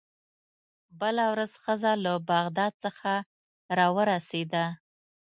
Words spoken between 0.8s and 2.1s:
بله ورځ ښځه